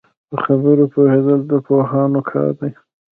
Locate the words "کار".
2.29-2.51